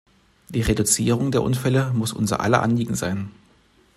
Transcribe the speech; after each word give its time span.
Die 0.49 0.61
Reduzierung 0.63 1.29
der 1.29 1.43
Unfälle 1.43 1.91
muss 1.93 2.11
unser 2.11 2.39
aller 2.39 2.63
Anliegen 2.63 2.95
sein. 2.95 3.29